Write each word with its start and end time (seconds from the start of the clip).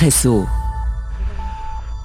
اكسبريسو 0.00 0.44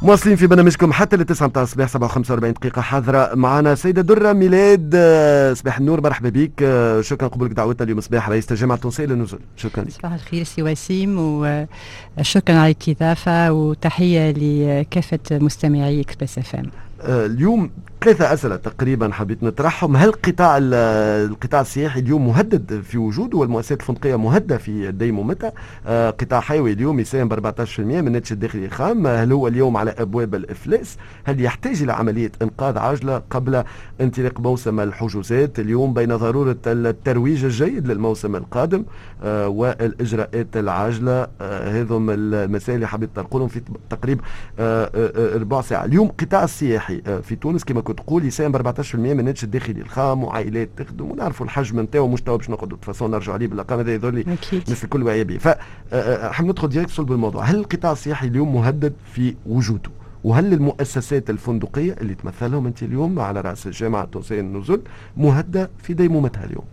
مواصلين 0.01 0.35
في 0.35 0.47
برنامجكم 0.47 0.93
حتى 0.93 1.15
للتسعة 1.15 1.47
متاع 1.47 1.63
الصباح 1.63 1.89
47 1.89 2.53
دقيقة 2.53 2.81
حاضرة 2.81 3.35
معنا 3.35 3.75
سيدة 3.75 4.01
درة 4.01 4.33
ميلاد 4.33 4.91
آه، 4.95 5.53
صباح 5.53 5.77
النور 5.77 6.01
مرحبا 6.01 6.29
بك 6.29 6.51
آه، 6.63 7.01
شكرا 7.01 7.27
قبولك 7.27 7.51
دعوتنا 7.51 7.83
اليوم 7.83 8.01
صباح 8.01 8.29
رئيس 8.29 8.51
الجامعة 8.51 8.75
التونسية 8.75 9.05
للنزول 9.05 9.39
شكرا 9.57 9.83
لك. 9.83 9.91
صباح 9.91 10.13
الخير 10.13 10.43
سي 10.43 10.63
وسيم 10.63 11.15
وشكرا 11.19 12.55
على 12.59 12.71
الاستضافة 12.87 13.51
وتحية 13.51 14.31
لكافة 14.31 15.19
مستمعي 15.31 16.01
إكسبريس 16.01 16.37
إف 16.37 16.55
إم. 16.55 16.61
آه، 16.61 16.94
اليوم 17.05 17.69
ثلاثة 18.03 18.33
أسئلة 18.33 18.55
تقريبا 18.55 19.11
حبيت 19.11 19.43
نطرحهم. 19.43 19.95
هل 19.95 20.11
قطاع 20.11 20.57
القطاع 20.61 21.61
السياحي 21.61 21.99
اليوم 21.99 22.27
مهدد 22.27 22.81
في 22.81 22.97
وجوده 22.97 23.37
والمؤسسات 23.37 23.79
الفندقية 23.81 24.15
مهددة 24.15 24.57
في 24.57 24.91
ديمومتها 24.91 25.53
آه، 25.87 26.09
قطاع 26.09 26.39
حيوي 26.39 26.71
اليوم 26.71 26.99
يساهم 26.99 27.27
ب 27.27 27.33
14% 27.33 27.79
من 27.79 28.07
الناتج 28.07 28.31
الداخلي 28.31 28.65
الخام 28.65 29.07
هل 29.07 29.31
هو 29.31 29.47
اليوم 29.47 29.77
على 29.77 29.91
أبواب 29.97 30.35
الإفلاس؟ 30.35 30.97
هل 31.23 31.41
يحتاج 31.41 31.81
إلى 31.81 31.93
عملية 31.93 32.31
إنقاذ 32.41 32.77
عاجلة 32.77 33.21
قبل 33.29 33.63
انطلاق 34.01 34.39
موسم 34.39 34.79
الحجوزات؟ 34.79 35.59
اليوم 35.59 35.93
بين 35.93 36.15
ضرورة 36.15 36.57
الترويج 36.67 37.45
الجيد 37.45 37.87
للموسم 37.87 38.35
القادم 38.35 38.85
آه، 39.23 39.47
والإجراءات 39.47 40.57
العاجلة. 40.57 41.27
هذم 41.41 42.09
المسائل 42.09 42.75
اللي 42.75 42.87
حبيت 42.87 43.19
نقولهم 43.19 43.47
في 43.47 43.61
تقريب 43.89 44.21
ربع 45.41 45.61
ساعة. 45.61 45.85
اليوم 45.85 46.07
قطاع 46.07 46.43
السياحي 46.43 46.94
في 47.21 47.35
تونس 47.35 47.63
كما 47.63 47.81
كنت 47.81 47.99
تقول 47.99 48.25
يساهم 48.25 48.51
ب 48.51 48.81
14% 48.81 48.95
من 48.95 49.19
الناتج 49.19 49.43
الداخلي 49.43 49.81
الخام 49.81 50.23
وعائلات 50.23 50.69
تخدم 50.77 51.11
ونعرفوا 51.11 51.45
الحجم 51.45 51.79
نتاعو 51.79 52.07
مش 52.07 52.21
تو 52.21 52.37
باش 52.37 52.49
نقعدوا 52.49 52.77
تفاصيل 52.81 53.09
نرجعوا 53.09 53.33
عليه 53.33 53.47
بالارقام 53.47 53.79
هذا 53.79 53.93
يظهر 53.93 54.13
لي 54.13 54.21
الناس 54.53 54.83
الكل 54.83 55.03
واعية 55.03 55.23
به 55.23 55.37
فحب 55.37 55.57
آه، 55.93 56.29
آه، 56.39 56.41
ندخل 56.41 56.69
direct 56.69 56.91
صلب 56.91 57.11
الموضوع 57.11 57.43
هل 57.43 57.55
القطاع 57.55 57.91
السياحي 57.91 58.27
اليوم 58.27 58.55
مهدد 58.55 58.93
في 59.13 59.35
وجوده؟ 59.45 59.89
وهل 60.23 60.53
المؤسسات 60.53 61.29
الفندقية 61.29 61.95
اللي 62.01 62.15
تمثلهم 62.15 62.65
أنت 62.65 62.83
اليوم 62.83 63.19
على 63.19 63.41
رأس 63.41 63.67
الجامعة 63.67 64.03
التونسيه 64.03 64.39
النزل 64.39 64.81
مهددة 65.17 65.69
في 65.83 65.93
ديمومتها 65.93 66.43
اليوم؟ 66.43 66.65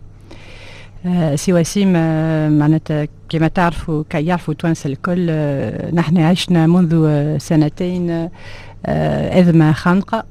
آه 1.06 1.34
سي 1.36 1.52
وسيم 1.52 1.92
آه 1.96 2.48
معناتها 2.48 3.08
كما 3.28 3.48
تعرفوا 3.48 4.04
كي 4.10 4.26
يعرفوا 4.26 4.54
توانسه 4.54 4.90
الكل 4.90 5.26
آه 5.30 5.94
نحن 5.94 6.18
عشنا 6.18 6.66
منذ 6.66 7.38
سنتين 7.38 8.28
آه 8.86 9.40
أزمة 9.40 9.72
خانقة 9.72 10.24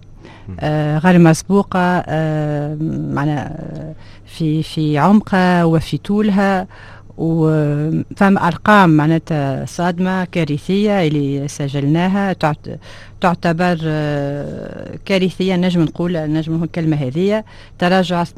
آه 0.59 0.97
غير 0.97 1.19
مسبوقة 1.19 1.80
آه 2.07 2.77
معنا 3.13 3.57
في 4.25 4.63
في 4.63 4.97
عمقها 4.97 5.63
وفي 5.63 5.97
طولها 5.97 6.67
وفهم 7.22 8.38
أرقام 8.38 8.89
معناتها 8.89 9.66
صادمة 9.66 10.25
كارثية 10.25 11.08
اللي 11.08 11.47
سجلناها 11.47 12.33
تعتبر 13.22 13.78
آه، 13.83 15.00
كارثية 15.05 15.55
نجم 15.55 15.81
نقول 15.81 16.17
نجم 16.17 16.63
الكلمة 16.63 16.97
هذه. 16.97 17.44
تراجع 17.80 18.23
80% 18.23 18.30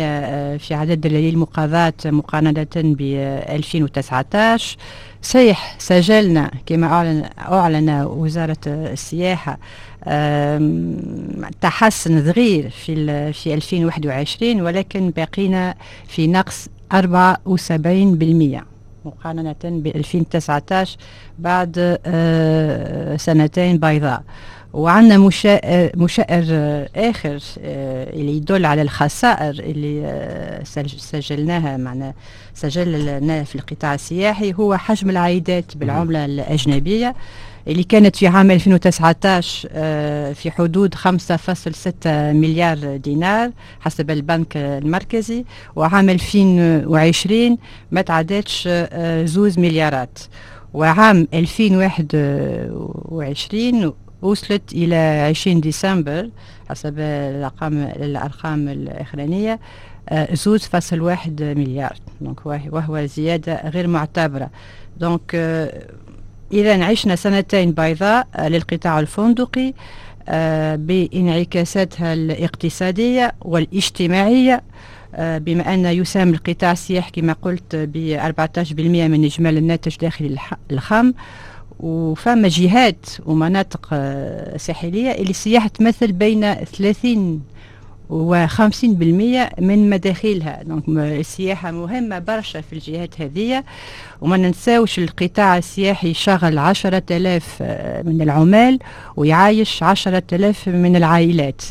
آه، 0.00 0.56
في 0.56 0.74
عدد 0.74 1.00
دلالي 1.00 1.28
المقاضات 1.28 2.06
مقارنة 2.06 2.66
ب 2.74 3.00
2019 3.48 4.76
صحيح 5.22 5.76
سجلنا 5.78 6.50
كما 6.66 6.86
أعلن, 6.86 7.24
أعلن 7.38 7.90
وزارة 7.90 8.56
السياحة 8.66 9.58
تحسن 11.60 12.32
صغير 12.32 12.70
في 12.70 13.32
في 13.32 13.54
2021 13.54 14.60
ولكن 14.60 15.10
باقينا 15.10 15.74
في 16.08 16.26
نقص 16.26 16.68
74% 16.94 18.64
مقارنة 19.04 19.54
ب 19.64 19.86
2019 19.86 20.96
بعد 21.38 21.98
آه، 22.06 23.16
سنتين 23.16 23.78
بيضاء. 23.78 24.22
وعندنا 24.72 25.18
مشائر 25.96 26.86
آخر 26.96 27.38
آه، 27.60 28.10
اللي 28.10 28.36
يدل 28.36 28.66
على 28.66 28.82
الخسائر 28.82 29.50
اللي 29.50 30.02
آه، 30.06 30.62
سجلناها 30.86 31.76
معنا 31.76 32.14
سجلنا 32.54 33.44
في 33.44 33.54
القطاع 33.54 33.94
السياحي 33.94 34.54
هو 34.54 34.76
حجم 34.76 35.10
العائدات 35.10 35.76
بالعملة 35.76 36.24
الأجنبية. 36.24 37.14
اللي 37.68 37.84
كانت 37.84 38.16
في 38.16 38.26
عام 38.26 38.50
2019 38.50 39.68
آه، 39.72 40.32
في 40.32 40.50
حدود 40.50 40.94
5.6 40.94 42.06
مليار 42.32 42.96
دينار 42.96 43.50
حسب 43.80 44.10
البنك 44.10 44.56
المركزي 44.56 45.44
وعام 45.76 46.10
2020 46.10 47.58
ما 47.92 48.02
تعدتش 48.02 48.64
آه، 48.70 49.24
زوز 49.24 49.58
مليارات. 49.58 50.18
وعام 50.74 51.28
2021 51.34 53.92
وصلت 54.22 54.72
إلى 54.72 54.96
20 55.30 55.60
ديسمبر 55.60 56.30
حسب 56.68 56.94
الأرقام 56.98 57.78
الأرقام 57.82 58.68
الأخرانية 58.68 59.60
آه، 60.08 60.34
زوز 60.34 60.60
فاصل 60.60 61.00
واحد 61.00 61.42
مليار. 61.42 61.96
دونك 62.20 62.46
وهو 62.46 63.06
زيادة 63.06 63.68
غير 63.68 63.86
معتبرة. 63.86 64.50
donc 64.96 65.36
إذا 66.54 66.84
عشنا 66.84 67.16
سنتين 67.16 67.72
بيضاء 67.72 68.26
آه، 68.36 68.48
للقطاع 68.48 69.00
الفندقي 69.00 69.74
آه، 70.28 70.76
بانعكاساتها 70.76 72.12
الاقتصادية 72.12 73.34
والاجتماعية 73.42 74.62
آه، 75.14 75.38
بما 75.38 75.74
أن 75.74 75.84
يساهم 75.86 76.28
القطاع 76.28 76.72
السياحي 76.72 77.10
كما 77.10 77.32
قلت 77.32 77.76
ب 77.76 78.18
14% 78.18 79.08
من 79.08 79.24
إجمالي 79.24 79.58
الناتج 79.58 79.92
الداخلي 79.92 80.38
الخام. 80.70 81.14
وفما 81.80 82.48
جهات 82.48 83.06
ومناطق 83.26 83.88
ساحلية 84.56 85.10
اللي 85.10 85.30
السياحة 85.30 85.68
تمثل 85.68 86.12
بين 86.12 86.54
30 86.54 87.42
و50% 88.10 89.60
من 89.60 89.90
مداخلها. 89.90 90.62
donc 90.62 90.84
السياحة 90.88 91.70
مهمة 91.70 92.18
برشا 92.18 92.60
في 92.60 92.72
الجهات 92.72 93.20
هذه 93.20 93.64
وما 94.20 94.36
ننساوش 94.36 94.98
القطاع 94.98 95.58
السياحي 95.58 96.10
يشغل 96.10 96.58
عشرة 96.58 97.02
آلاف 97.10 97.58
آه، 97.62 98.02
من 98.02 98.22
العمال 98.22 98.78
ويعايش 99.16 99.82
عشرة 99.82 100.22
آلاف 100.32 100.68
من 100.68 100.96
العائلات. 100.96 101.62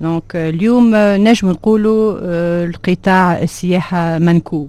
donc 0.00 0.36
اليوم 0.36 0.96
نجم 0.96 1.50
نقولوا 1.50 2.18
آه، 2.22 2.64
القطاع 2.64 3.42
السياحة 3.42 4.18
منكوب. 4.18 4.68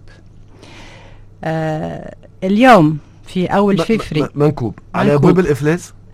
آه، 1.43 2.15
اليوم 2.43 2.97
في 3.27 3.45
أول 3.45 3.77
فبراير. 3.77 4.31
منكوب. 4.35 4.79
على 4.95 5.13
أبواب 5.13 5.39
الإفلاس؟ 5.39 5.89
آه 5.89 6.06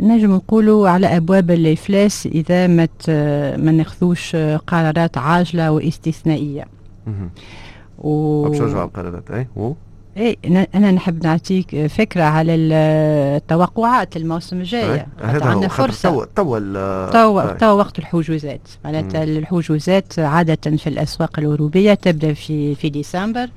نجم 0.00 0.34
نقولوا 0.34 0.88
على 0.88 1.16
أبواب 1.16 1.50
الإفلاس 1.50 2.26
إذا 2.26 2.66
ما 2.66 2.88
ما 3.56 3.72
ناخذوش 3.72 4.36
قرارات 4.66 5.18
عاجلة 5.18 5.70
واستثنائية. 5.70 6.64
و 7.98 8.48
باش 8.48 8.60
القرارات. 8.60 9.30
أي 9.30 9.46
و 9.56 9.72
إي 10.16 10.38
أنا 10.74 10.90
نحب 10.90 11.24
نعطيك 11.26 11.86
فكرة 11.86 12.22
على 12.22 12.54
التوقعات 12.54 14.16
الموسم 14.16 14.56
الجاي. 14.56 15.06
هذا 15.22 15.44
عندنا 15.46 15.68
فرصة. 15.68 16.08
توا 16.10 16.24
توا 16.36 17.10
توا 17.10 17.52
تو 17.52 17.66
وقت 17.66 17.98
الحجوزات. 17.98 18.68
معناتها 18.84 19.24
الحجوزات 19.24 20.18
عادة 20.18 20.76
في 20.76 20.86
الأسواق 20.86 21.38
الأوروبية 21.38 21.94
تبدأ 21.94 22.32
في 22.32 22.74
في 22.74 22.88
ديسمبر 22.88 23.48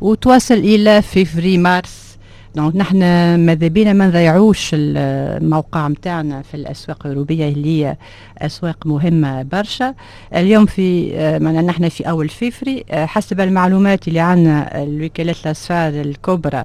وتواصل 0.00 0.54
إلى 0.54 1.02
فيفري 1.02 1.58
مارس. 1.58 2.09
donc 2.54 2.76
نحن 2.76 2.98
ماذا 3.34 3.68
بينا 3.68 3.92
ما 3.92 4.06
نضيعوش 4.06 4.70
الموقع 4.74 5.88
نتاعنا 5.88 6.42
في 6.42 6.54
الأسواق 6.54 7.06
الأوروبية 7.06 7.48
اللي 7.48 7.84
هي 7.84 7.96
أسواق 8.38 8.86
مهمة 8.86 9.42
برشا. 9.42 9.94
اليوم 10.34 10.66
في 10.66 11.10
معنا 11.38 11.62
نحن 11.62 11.88
في 11.88 12.08
أول 12.10 12.28
فيفري 12.28 12.84
حسب 12.92 13.40
المعلومات 13.40 14.08
اللي 14.08 14.20
عندنا 14.20 14.82
الوكالات 14.82 15.36
الأسفار 15.46 15.88
الكبرى 16.00 16.64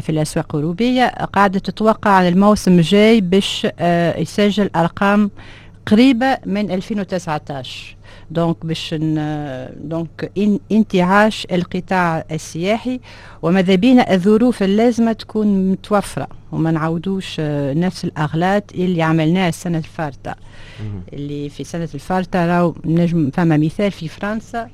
في 0.00 0.08
الأسواق 0.10 0.54
الأوروبية 0.56 1.06
قاعدة 1.32 1.58
تتوقع 1.58 2.28
الموسم 2.28 2.72
الجاي 2.78 3.20
باش 3.20 3.66
يسجل 4.18 4.70
أرقام 4.76 5.30
قريبة 5.86 6.38
من 6.46 6.70
2019 6.70 7.96
donc 8.30 8.66
باش 8.66 8.94
donc 9.76 10.32
انتعاش 10.72 11.46
القطاع 11.52 12.24
السياحي 12.30 13.00
وماذا 13.42 13.74
بينا 13.74 14.14
الظروف 14.14 14.62
اللازمة 14.62 15.12
تكون 15.12 15.70
متوفرة. 15.70 16.28
وما 16.52 16.70
نعودوش 16.70 17.36
آه، 17.40 17.74
نفس 17.74 18.04
الأغلاط 18.04 18.72
اللي 18.74 19.02
عملناها 19.02 19.48
السنة 19.48 19.78
الفارطة. 19.78 20.34
اللي 21.12 21.48
في 21.48 21.64
سنه 21.64 21.88
الفارطة 21.94 22.46
راهو 22.46 22.74
نجم 22.84 23.30
فما 23.30 23.56
مثال 23.56 23.90
في 23.90 24.08
فرنسا 24.08 24.68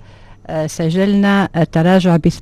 آه، 0.47 0.67
سجلنا 0.67 1.49
تراجع 1.73 2.17
ب 2.17 2.29
80% 2.29 2.33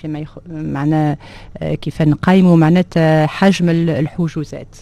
فيما 0.00 0.18
يخ... 0.18 0.38
معناه 0.48 1.16
آه، 1.58 1.74
كيف 1.74 2.02
نقيموا 2.02 2.56
معناتها 2.56 3.26
حجم 3.26 3.68
الحجوزات. 3.68 4.76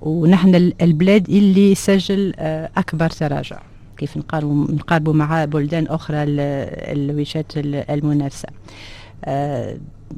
ونحن 0.00 0.72
البلاد 0.82 1.28
اللي 1.28 1.74
سجل 1.74 2.34
أكبر 2.76 3.10
تراجع. 3.10 3.58
كيف 3.98 4.16
نقاربوا 4.16 5.14
مع 5.14 5.44
بلدان 5.44 5.86
أخرى 5.86 6.16
الوجهات 6.18 7.52
المنافسة. 7.56 8.48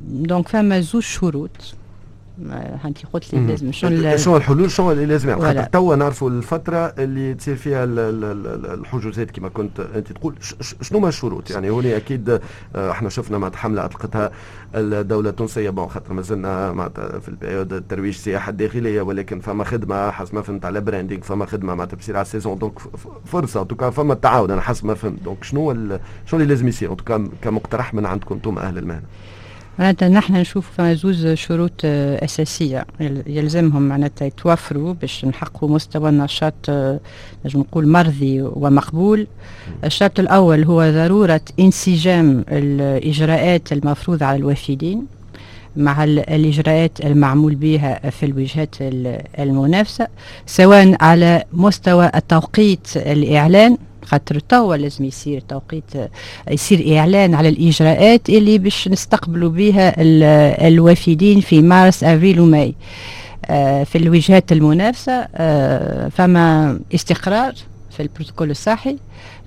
دونك 0.09 0.49
فما 0.49 0.81
زوج 0.81 1.03
شروط 1.03 1.75
انت 2.85 2.99
قلت 3.13 3.35
لي 3.35 3.47
لازم 3.47 3.73
شنو 3.73 4.17
شنو 4.17 4.37
الحلول؟ 4.37 4.71
شنو 4.71 4.93
اللي 4.93 5.07
لازم 5.07 5.29
يعني 5.29 5.41
خاطر 5.43 5.63
توا 5.63 5.97
نعرفوا 5.97 6.31
الفترة 6.31 6.77
اللي 6.99 7.35
تصير 7.35 7.57
فيها 7.57 7.85
الحجوزات 7.85 9.31
كما 9.31 9.49
كنت 9.49 9.81
أنت 9.81 10.13
تقول. 10.13 10.35
شنو 10.83 11.01
ما 11.01 11.09
الشروط؟ 11.09 11.51
يعني 11.51 11.71
هوني 11.71 11.97
أكيد 11.97 12.41
آه، 12.77 12.91
إحنا 12.91 13.09
شفنا 13.09 13.39
مع 13.39 13.51
حملة 13.55 13.85
أطلقتها 13.85 14.31
الدولة 14.75 15.31
التونسية. 15.31 15.71
bon 15.71 15.89
خاطر 15.89 16.13
مازلنا 16.13 16.73
معناتها 16.73 17.19
في 17.19 17.29
ال 17.29 17.34
période 17.34 17.73
الترويج 17.73 18.15
السياحه 18.15 18.51
الداخليه 18.51 19.03
ولكن 19.03 19.41
فما 19.41 19.65
خدمة 19.65 20.11
حسب 20.11 20.35
ما 20.35 20.43
فهمت 20.43 20.65
على 20.65 20.81
branding 20.81 21.23
فما 21.23 21.47
خدمة 21.47 21.75
معناتها 21.75 21.97
بتصير 21.97 22.17
على 22.17 22.23
ال 22.23 22.28
saison 22.28 22.59
donc 22.59 22.79
فرصة 23.25 23.63
en 23.63 23.69
tout 23.69 23.81
cas 23.81 23.91
فما 23.91 24.15
تعاون 24.15 24.51
أنا 24.51 24.61
حسب 24.61 24.87
ما 24.87 24.95
فهمت. 24.95 25.23
donc 25.23 25.45
شنو 25.45 25.73
شنو 26.27 26.41
اللي 26.41 26.45
لازم 26.45 26.69
يصير؟ 26.69 26.95
كمقترح 27.43 27.95
من 27.95 28.07
عندكم 28.07 28.35
أنتم 28.35 28.59
أهل 28.59 28.79
المهنة. 28.79 29.03
معناتها 29.81 30.09
نحن 30.09 30.37
نشوف 30.37 30.71
فما 30.77 30.95
زوز 30.95 31.27
شروط 31.27 31.73
آه، 31.85 32.25
أساسية. 32.25 32.87
يلزمهم 33.27 33.83
معناتها 33.89 34.27
يتوفروا 34.27 34.93
باش 34.95 35.25
نحققوا 35.25 35.69
مستوى 35.69 36.11
نشاط 36.11 36.55
آه، 36.69 37.01
نجم 37.45 37.61
نقول 37.61 37.89
مرضي 37.89 38.43
ومقبول. 38.43 39.27
الشرط 39.85 40.21
الأول 40.21 40.65
هو 40.65 40.91
ضرورة 40.91 41.41
انسجام 41.61 42.45
الإجراءات 42.49 43.73
المفروضة 43.73 44.27
على 44.27 44.37
الوافدين 44.39 45.07
مع 45.77 46.05
الإجراءات 46.05 47.01
المعمول 47.05 47.55
بها 47.55 48.11
في 48.11 48.27
الوجهات 48.27 48.75
المنافسة 49.39 50.07
سواء 50.47 50.97
على 51.05 51.45
مستوى 51.53 52.11
التوقيت 52.15 52.89
الإعلان 52.97 53.77
خاطر 54.11 54.39
توا 54.39 54.77
لازم 54.77 55.05
يصير 55.05 55.41
توقيت 55.41 55.85
يصير 56.51 56.99
إعلان 56.99 57.35
على 57.35 57.49
الإجراءات 57.49 58.29
اللي 58.29 58.59
باش 58.59 58.89
نستقبلوا 58.89 59.51
بها 59.51 59.95
الوافدين 60.69 61.41
في 61.41 61.63
مارس 61.63 62.05
أفريل 62.05 62.41
وماي 62.41 62.75
آه، 63.47 63.85
في 63.85 63.99
الوجهات 63.99 64.53
المنافسة 64.53 65.29
آه، 65.35 66.09
فما 66.09 66.81
استقرار 66.95 67.55
في 67.91 68.03
البروتوكول 68.03 68.51
الصحي. 68.51 68.97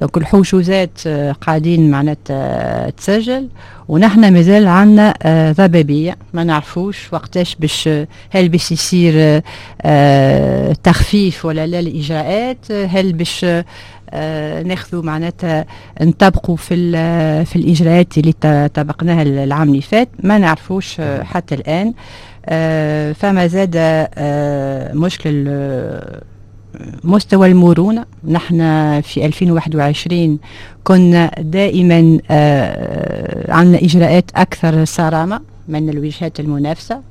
donc 0.01 0.17
الحجوزات 0.17 0.99
آه، 1.07 1.31
قاعدين 1.31 1.91
معناتها 1.91 2.89
تسجل. 2.89 3.47
ونحن 3.87 4.33
مازال 4.33 4.67
عندنا 4.67 5.13
ضبابية. 5.57 6.17
ما 6.33 6.43
نعرفوش 6.43 7.13
وقتاش 7.13 7.55
باش 7.55 7.89
هل 8.29 8.49
باش 8.49 8.71
يصير 8.71 9.41
تخفيف 10.83 11.45
ولا 11.45 11.67
لا 11.67 11.79
الإجراءات. 11.79 12.71
هل 12.71 13.13
باش 13.13 13.45
ناخذوا 14.65 15.03
معناتها 15.03 15.65
نطبقوا 16.01 16.55
في 16.55 16.75
في 17.45 17.55
الإجراءات 17.55 18.17
اللي 18.17 18.33
طبقناها 18.73 19.21
العام 19.21 19.69
اللي 19.69 19.81
فات. 19.81 20.09
ما 20.23 20.37
نعرفوش 20.37 20.99
آه، 20.99 21.23
حتى 21.23 21.55
الآن. 21.55 21.93
آه، 22.45 23.11
فما 23.11 23.47
زاد 23.47 23.77
مشكل 24.95 25.47
مستوى 27.03 27.47
المرونة. 27.47 28.05
نحن 28.27 28.57
في 29.01 29.25
2021 29.25 30.39
كنا 30.83 31.31
دائما 31.39 32.19
عندنا 33.49 33.77
إجراءات 33.77 34.31
أكثر 34.35 34.85
صرامة 34.85 35.41
من 35.67 35.89
الوجهات 35.89 36.39
المنافسة. 36.39 37.01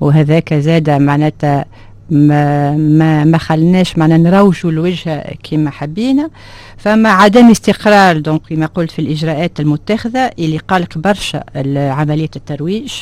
وهذاك 0.00 0.54
زاد 0.54 0.90
معناتها 0.90 1.64
ما 2.10 2.76
ما 2.76 3.24
ما 3.24 3.38
خلناش 3.38 3.98
معنا 3.98 4.16
نروجوا 4.16 4.70
الوجه 4.70 5.34
كما 5.50 5.70
حبينا. 5.70 6.30
فما 6.76 7.08
عدم 7.08 7.50
استقرار 7.50 8.18
donc 8.18 8.40
كما 8.48 8.66
قلت 8.66 8.90
في 8.90 8.98
الإجراءات 8.98 9.60
المتخذة 9.60 10.30
اللي 10.38 10.58
قلق 10.58 10.98
برشا 10.98 11.44
عمليه 11.90 12.30
الترويج. 12.36 12.92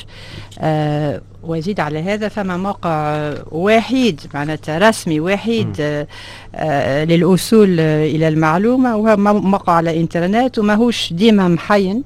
آه 0.61 1.21
وزيد 1.43 1.81
على 1.81 1.99
هذا 2.03 2.29
فما 2.29 2.57
موقع 2.57 3.35
واحد 3.51 4.21
معناتها 4.35 4.79
رسمي 4.79 5.21
واحد 5.21 5.77
آه 5.81 6.07
آه 6.55 7.05
للوصول 7.05 7.81
إلى 7.81 8.29
المعلومة 8.29 8.97
وهو 8.97 9.17
موقع 9.41 9.73
على 9.73 9.91
الانترنت 9.91 10.59
وماهوش 10.59 11.13
ديما 11.13 11.49
محين 11.49 12.03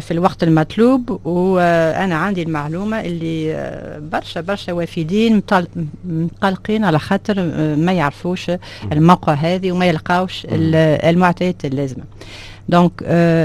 في 0.00 0.10
الوقت 0.10 0.42
المطلوب. 0.42 1.20
وأنا 1.26 2.14
عندي 2.14 2.42
المعلومة 2.42 3.00
اللي 3.00 3.54
آه، 3.54 3.98
برشا 3.98 4.40
برشا 4.40 4.72
وافدين 4.72 5.42
مقلقين 6.04 6.84
على 6.84 6.98
خاطر 6.98 7.34
آه، 7.38 7.74
ما 7.74 7.92
يعرفوش 7.92 8.50
الموقع 8.92 9.32
هذه 9.32 9.72
وما 9.72 9.86
يلقاوش 9.86 10.46
المعطيات 10.50 11.64
اللازمة. 11.64 12.04
donc 12.68 13.02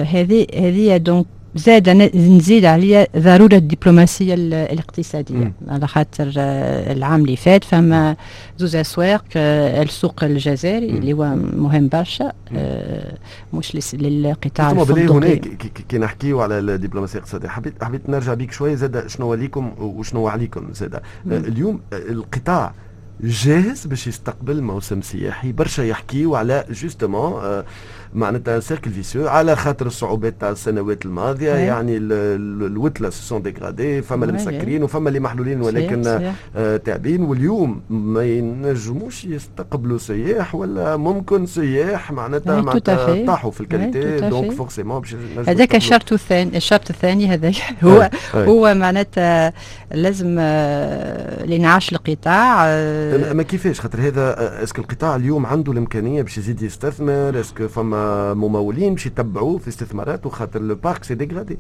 هذه 0.07 0.47
هذه 0.55 0.97
donc 0.97 1.25
زاد 1.55 1.89
نزيد 2.15 2.65
عليها 2.65 3.07
ضرورة 3.17 3.55
الدبلوماسية 3.55 4.33
الاقتصادية. 4.33 5.35
مم. 5.35 5.53
على 5.67 5.87
خاطر 5.87 6.33
آه، 6.37 6.93
العام 6.93 7.21
اللي 7.21 7.35
فات 7.35 7.63
فما 7.63 8.15
زوز 8.57 8.75
أسواق 8.75 9.25
آه، 9.35 9.83
السوق 9.83 10.23
الجزائري 10.23 10.89
اللي 10.89 11.13
هو 11.13 11.35
مهم 11.35 11.87
برشا 11.87 12.31
آه، 12.55 13.17
مش 13.53 13.93
للقطاع 13.93 14.71
الفندقي. 14.71 15.07
هنا 15.07 15.35
كي 15.89 15.97
نحكيو 15.97 16.41
على 16.41 16.59
الدبلوماسية 16.59 17.19
الاقتصادية. 17.19 17.47
حبيت 17.47 17.83
حبيت 17.83 18.09
نرجع 18.09 18.33
بيك 18.33 18.51
شوية 18.51 18.75
زاد 18.75 19.07
شنو 19.07 19.33
ليكم 19.33 19.73
وشنو 19.79 20.27
عليكم 20.27 20.67
زاد. 20.73 21.01
اليوم 21.25 21.81
القطاع 21.93 22.73
جاهز 23.23 23.87
باش 23.87 24.07
يستقبل 24.07 24.61
موسم 24.61 25.01
سياحي. 25.01 25.51
برشا 25.51 25.81
يحكيو 25.81 26.35
على 26.35 26.65
justement 26.69 27.63
معناتها 28.13 28.59
cercle 28.59 28.91
vicieux 28.91 29.27
على 29.27 29.55
خاطر 29.55 29.87
الصعوبات 29.87 30.33
تاع 30.39 30.49
السنوات 30.49 31.05
الماضية 31.05 31.55
أيه. 31.55 31.59
يعني 31.59 31.97
الوتلة 31.97 33.09
sont 33.09 33.41
dégradés 33.41 34.01
فما 34.01 34.25
اللي 34.25 34.35
مسكرين 34.35 34.83
وفما 34.83 35.09
اللي 35.09 35.19
محلولين 35.19 35.61
ولكن 35.61 36.29
آه 36.55 36.77
تعبين 36.77 37.23
واليوم 37.23 37.81
ما 37.89 38.23
ينجموش 38.23 39.25
يستقبلوا 39.25 39.97
سياح 39.97 40.55
ولا 40.55 40.97
ممكن 40.97 41.45
سياح 41.45 42.11
معناتها 42.11 42.61
معناتها 42.61 43.25
طاحوا 43.25 43.51
في 43.51 43.61
ال 43.61 43.70
qualité 43.70 44.29
donc 44.29 44.51
forcément 44.51 44.99
باش 44.99 45.15
هذاك 45.47 45.75
الشرط 45.75 46.13
الثاني 46.13 46.57
الشرط 46.57 46.89
الثاني 46.89 47.27
هذاك 47.27 47.55
هو. 47.83 48.09
هو 48.35 48.73
معناتها 48.73 49.53
لازم 49.91 50.35
آه 50.39 51.45
لنعاش 51.45 51.93
القطاع 51.93 52.65
آه 52.67 53.33
ما 53.33 53.43
كيفاش؟ 53.43 53.79
خاطر 53.79 53.99
هذا 53.99 54.63
est-ce 54.63 54.75
que 54.75 54.81
القطاع 54.81 55.15
اليوم 55.15 55.45
عنده 55.45 55.71
الإمكانية 55.71 56.21
باش 56.21 56.37
يزيد 56.37 56.61
يستثمر؟ 56.61 57.39
est-ce 57.39 57.58
que 57.58 57.67
فما 57.67 57.98
ممولين 58.33 58.93
باش 58.93 59.05
يتبعوا 59.05 59.59
في 59.59 59.67
استثمارات 59.67 60.25
وخاطر 60.25 60.61
le 60.61 60.75
parc 60.75 61.03
s'est 61.03 61.15
dégradé 61.15 61.57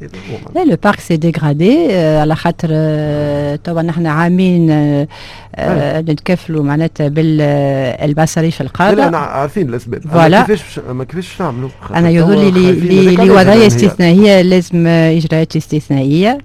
لا 0.55 0.65
le 0.65 0.77
parc 0.83 0.99
s'est 0.99 1.17
dégradé 1.17 1.93
على 1.93 2.35
خاطر 2.35 2.69
آه، 2.71 3.55
توا 3.55 3.81
نحن 3.81 4.05
عامين 4.05 4.71
آه، 4.71 5.07
آه، 5.55 6.01
نتكفلوا 6.01 6.63
معناتها 6.63 7.07
بالمصاريف 7.07 8.61
القادة 8.61 9.09
لا 9.09 9.17
عارفين 9.17 9.69
الأسباب. 9.69 10.01
voilà. 10.01 10.41
كيفاش 10.41 10.79
ما 10.79 11.03
كيفاش 11.03 11.37
تعملوا 11.37 11.69
أنا 11.95 12.09
يظل 12.09 12.53
لي 12.53 13.15
لوضعية 13.15 13.67
استثنائية 13.67 14.41
لازم 14.41 14.87
إجراءات 14.87 15.55
استثنائية. 15.55 16.37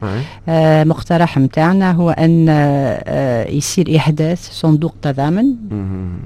مقترح 0.85 1.39
نتاعنا 1.39 1.93
هو 1.93 2.11
أن 2.11 2.49
يصير 3.49 3.97
إحداث 3.97 4.51
صندوق 4.51 4.95
تضامن. 5.03 5.47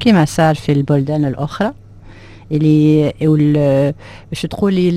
كما 0.00 0.24
صار 0.24 0.54
في 0.54 0.72
البلدان 0.72 1.24
الأخرى. 1.24 1.72
اللي 2.52 3.94
باش 4.30 4.42
تقولي 4.42 4.90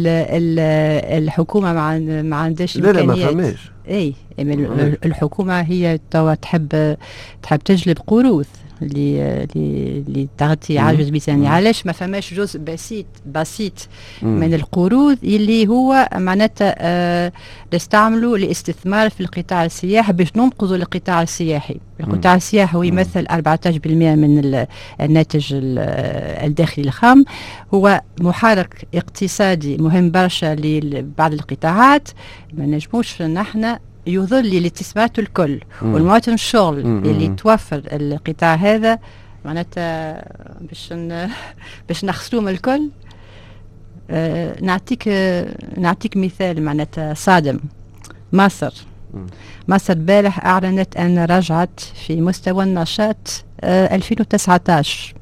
الحكومة 1.18 1.74
ما 1.74 2.00
ما 2.22 2.36
عندهاش 2.36 2.78
لا 2.78 2.92
لا 2.92 3.04
ما 3.04 3.16
فهماش 3.16 3.72
اي 3.90 4.14
الحكومة 5.06 5.62
هي 5.62 6.00
توا 6.12 6.34
تحب 6.34 6.98
تحب 7.42 7.60
تجلب 7.60 7.98
قروض 8.08 8.46
اللي 8.82 10.28
تغطي 10.38 10.80
عجز 10.80 11.10
ميزاني 11.10 11.48
علاش 11.48 11.86
ما 11.86 11.92
فماش 11.92 12.34
جزء 12.34 12.60
بسيط 12.60 13.06
بسيط 13.26 13.88
مم. 14.22 14.40
من 14.40 14.54
القروض 14.54 15.18
اللي 15.24 15.68
هو 15.68 16.10
معناتها 16.16 16.76
آه 16.78 17.32
لاستثمار 18.38 19.10
في 19.10 19.22
القطاع 19.22 19.66
السياحي 19.66 20.14
باش 20.14 20.28
ننقذوا 20.36 20.76
القطاع 20.78 21.22
السياحي. 21.22 21.78
القطاع 22.00 22.36
السياحي 22.36 22.78
هو 22.78 22.84
يمثل 22.84 23.28
14% 23.28 23.88
من 23.88 24.66
الناتج 25.02 25.46
الداخلي 25.54 26.86
الخام. 26.86 27.26
هو 27.74 28.02
محرك 28.22 28.88
اقتصادي 28.96 29.78
مهم 29.78 30.12
برشا 30.12 30.56
لبعض 30.56 31.34
القطاعات. 31.34 32.10
ما 32.54 32.66
نجموش 32.66 33.22
نحن 33.22 33.78
يظل 34.08 34.46
الاستثمارات 34.46 35.20
الكل 35.20 35.60
والمواطن 35.82 36.34
الشغل. 36.34 36.80
اللي 36.80 37.28
توفر 37.28 37.82
القطاع 37.92 38.56
هذا 38.56 39.00
معناتها 39.46 40.24
باش 40.62 40.94
باش 41.88 42.06
نخسروهم 42.06 42.48
الكل 42.48 42.90
آه 44.10 44.62
نعطيك 44.62 45.08
آه 45.08 45.56
نعطيك 45.78 46.18
مثال 46.18 46.64
معناتها 46.64 47.14
صادم 47.14 47.60
مصر. 48.34 48.74
مصر 49.68 49.94
البارح 49.94 50.46
أعلنت 50.46 50.98
أن 50.98 51.20
رجعت 51.20 51.80
في 51.80 52.22
مستوى 52.22 52.64
النشاط 52.64 53.44
آه 53.62 53.96
2019 53.96 55.14
آه 55.16 55.21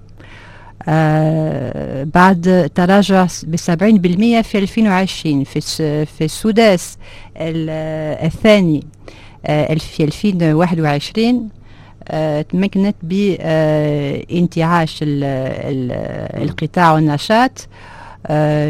بعد 2.05 2.71
تراجع 2.75 3.27
ب 3.43 3.55
70% 3.55 3.59
في 4.41 4.57
2020 4.57 5.43
في 5.43 5.61
في 6.05 6.25
السداس 6.25 6.97
الثاني 7.37 8.83
في 9.77 10.03
2021 10.03 11.49
تمكنت 12.49 12.95
بانتعاش 13.03 14.99
القطاع 15.03 16.93
والنشاط 16.93 17.67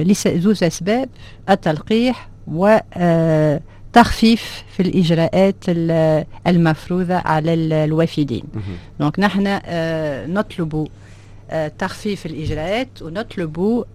لزوز 0.06 0.64
أسباب 0.64 1.10
التلقيح 1.50 2.28
وتخفيف 2.48 4.64
في 4.76 4.80
الإجراءات 4.80 5.56
المفروضة 6.48 7.16
على 7.16 7.54
الوافدين. 7.54 8.44
دونك 9.00 9.20
نحن 9.20 9.60
نطلب 10.34 10.88
تخفيف 11.80 12.26
الإجراءات 12.26 13.02
ونطلب 13.02 13.86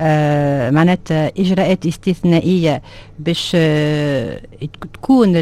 معناتها 0.74 1.32
إجراءات 1.38 1.86
استثنائية 1.86 2.82
باش 3.18 3.56
تكون 4.92 5.32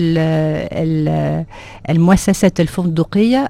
المؤسسات 1.91 2.61
الفندقية 2.61 3.49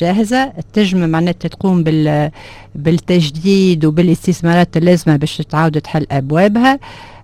جاهزة. 0.00 0.52
تجم 0.72 1.08
معناتها 1.08 1.48
تقوم 1.48 1.82
بال 1.82 2.30
بالتجديد 2.74 3.84
وبالاستثمارات 3.84 4.76
اللازمة 4.76 5.16
باش 5.16 5.36
تعاود 5.36 5.80
تحل 5.80 6.06
أبوابها. 6.10 6.78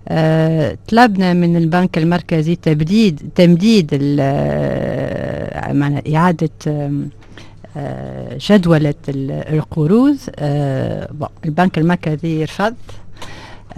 أه 0.09 0.77
طلبنا 0.89 1.33
من 1.33 1.57
البنك 1.57 1.99
المركزي 1.99 2.57
تبديد 2.57 3.29
تمديد 3.35 3.89
إعادة 6.15 6.51
آه، 6.67 6.91
جدولة 8.51 8.95
القروض 9.09 10.17
آه، 10.39 11.11
البنك 11.45 11.79
المركزي 11.79 12.45
رفض 12.45 12.75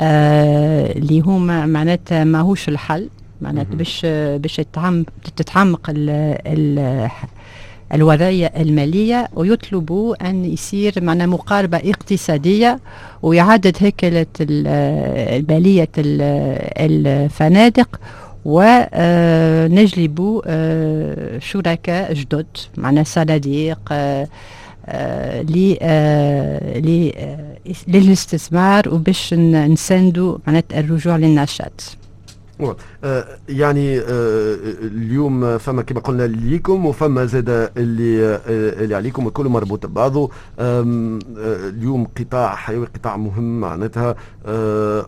آه، 0.01 0.93
اللي 0.93 1.21
هما 1.21 1.67
معناتها 1.67 2.25
ماهوش 2.25 2.69
الحل 2.69 3.09
معناتها 3.41 3.75
باش 3.75 4.07
باش 4.37 4.61
تتعمق 5.37 5.91
الوضعية 7.95 8.47
المالية 8.47 9.29
ويطلبوا 9.35 10.29
أن 10.31 10.45
يصير 10.45 10.95
معنا 11.05 11.27
مقاربة 11.27 11.77
اقتصادية 11.77 12.81
وإعادة 13.23 13.73
هيكلة 13.79 14.27
المالية 14.41 15.89
الفنادق 16.79 18.01
ونجلب 18.45 20.41
شركاء 21.41 22.13
جدد 22.13 22.47
معنا 22.77 23.03
صناديق 23.03 23.93
للاستثمار 27.89 28.89
وباش 28.89 29.35
نساندوا 29.35 30.39
معناتها 30.47 30.81
الرجوع 30.81 31.17
للنشاط. 31.17 31.73
آه، 31.83 32.02
يعني 33.49 33.99
آه، 33.99 34.57
اليوم 34.83 35.59
فما 35.59 35.83
كما 35.83 36.01
قلنا 36.01 36.23
ليكم 36.23 36.87
وفما 36.87 37.25
زاد 37.25 37.71
اللي 37.77 38.27
آه، 38.27 38.41
اللي 38.85 38.95
عليكم 38.95 39.27
الكل 39.27 39.49
مربوط 39.49 39.87
ببعضه. 39.87 40.31
اليوم 40.59 42.07
قطاع 42.19 42.55
حيوي 42.55 42.87
قطاع 42.87 43.17
مهم 43.17 43.61
معناتها. 43.61 44.15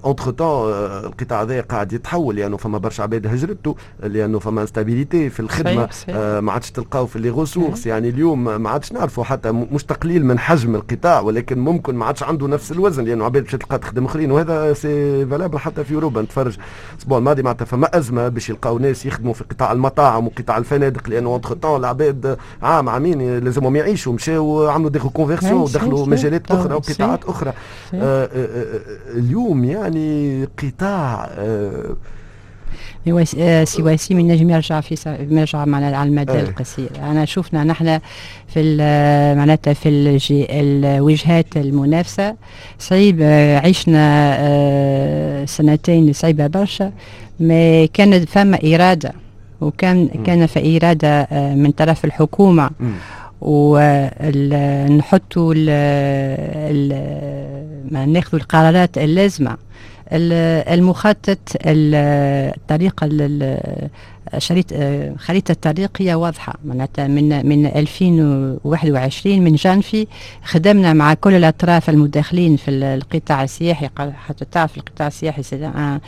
اونتر 0.05 0.31
تون 0.31 0.73
القطاع 1.05 1.43
هذا 1.43 1.61
قاعد 1.61 1.93
يتحول 1.93 2.37
لأنه 2.37 2.57
فما 2.57 2.79
برشا 2.79 3.03
عباد 3.03 3.27
هجرته 3.27 3.77
لأنه 4.03 4.39
فما 4.39 4.63
instabilité 4.63 5.31
في 5.31 5.41
الخدمة. 5.41 5.89
ما 6.41 6.53
عادش 6.53 6.71
تلقاو 6.71 7.07
في 7.07 7.19
les 7.19 7.31
ressources 7.31 7.87
يعني 7.87 8.09
اليوم 8.09 8.63
ما 8.63 8.71
عادش 8.71 8.93
نعرفوا 8.93 9.25
حتى 9.25 9.53
مش 9.53 9.85
تقليل 9.85 10.27
من 10.27 10.39
حجم 10.39 10.75
القطاع 10.75 11.21
ولكن 11.21 11.59
ممكن 11.59 11.95
ما 11.95 12.05
عادش 12.05 12.23
عنده 12.23 12.49
نفس 12.49 12.73
الوزن 12.73 13.05
لأنه 13.05 13.25
عباد 13.25 13.43
باش 13.43 13.53
تلقى 13.53 13.79
تخدم 13.79 14.05
أخرين 14.05 14.31
وهذا 14.31 14.73
c'est 14.73 15.27
valable 15.27 15.59
حتى 15.59 15.85
في 15.85 15.95
أوروبا. 15.95 16.23
نتفرج. 16.23 16.57
الأسبوع 16.95 17.19
الماضي 17.19 17.43
معناتها 17.45 17.65
فما 17.65 17.99
أزمة 17.99 18.29
باش 18.29 18.49
يلقاو 18.51 18.79
ناس 18.79 19.07
يخدموا 19.07 19.35
في 19.35 19.45
قطاع 19.45 19.73
المطاعم 19.73 20.27
وقطاع 20.27 20.59
الفنادق 20.59 21.09
لأنه 21.09 21.29
entre-temps 21.29 21.81
العباد 21.81 22.37
عام 22.63 22.89
عامين 22.89 23.39
لازمهم 23.39 23.77
يعيشوا 23.77 24.13
مشاو 24.13 24.69
عملوا 24.69 24.91
des 24.91 24.99
conversions 24.99 25.61
ودخلوا 25.61 26.07
مجالات 26.07 26.51
أخرى 26.51 26.75
وقطاعات 26.75 27.25
أخرى. 27.25 27.53
آه 27.95 28.25
آه 28.25 28.29
آه 28.35 28.81
اليوم 29.19 29.65
يعني 29.65 30.49
قطاع 30.63 31.31
سي 33.65 33.83
وسيم 33.83 34.19
النجم 34.19 34.51
يرجع 34.51 34.81
في 34.81 35.17
يرجع 35.31 35.65
معنا 35.65 35.97
على 35.99 36.09
المدى 36.09 36.41
القصير. 36.41 36.91
أنا 37.03 37.25
شفنا 37.25 37.65
نحن 37.65 38.01
في 38.49 38.77
معناتها 39.39 39.73
في 39.73 39.89
الوجهات 40.51 41.57
المنافسة 41.57 42.37
صعيب 42.79 43.23
عشنا 43.65 45.45
سنتين 45.47 46.13
صعيبة 46.13 46.47
برشا. 46.47 46.93
ما 47.41 47.87
كانت 47.87 48.29
فما 48.29 48.59
إرادة 48.65 49.13
وكان 49.61 50.09
كان 50.27 50.47
في 50.47 50.77
إرادة 50.77 51.29
من 51.55 51.71
طرف 51.71 52.05
الحكومة. 52.05 52.71
ونحطوا 53.41 54.55
ما 57.91 58.07
ناخذوا 58.07 58.41
القرارات 58.41 58.99
اللازمة. 58.99 59.57
المخطط 60.13 61.39
الطريقة 61.67 63.09
شريط 64.39 64.67
خريطة 65.19 65.53
الطريق 65.53 65.91
هي 65.99 66.15
واضحة. 66.15 66.55
معناتها 66.65 67.07
من 67.09 67.47
من 67.47 67.67
2021 67.67 69.41
من 69.45 69.55
جانفي 69.55 70.07
خدمنا 70.45 70.93
مع 70.93 71.15
كل 71.15 71.35
الأطراف 71.35 71.91
المتداخلين 71.91 72.57
في 72.57 72.71
القطاع 72.71 73.43
السياحي 73.45 73.89
حتى 74.27 74.45
تعرف 74.53 74.77
القطاع 74.77 75.07
السياحي 75.07 75.43
c'est 75.43 75.67
un 75.67 76.01